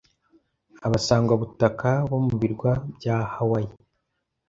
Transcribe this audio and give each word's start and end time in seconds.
Abasangwabutaka 0.85 1.89
bo 2.09 2.17
mu 2.25 2.33
birwa 2.41 2.71
bya 2.95 3.17
Hawaii 3.33 3.73